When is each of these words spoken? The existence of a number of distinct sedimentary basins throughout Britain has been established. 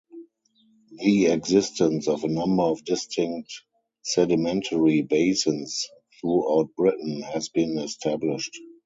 The 1.03 1.27
existence 1.27 2.07
of 2.07 2.23
a 2.23 2.27
number 2.27 2.63
of 2.63 2.83
distinct 2.83 3.53
sedimentary 4.01 5.03
basins 5.03 5.87
throughout 6.19 6.69
Britain 6.75 7.21
has 7.21 7.49
been 7.49 7.77
established. 7.77 8.57